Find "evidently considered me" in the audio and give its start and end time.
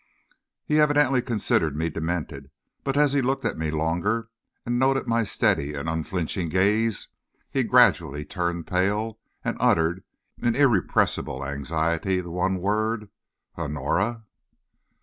0.81-1.87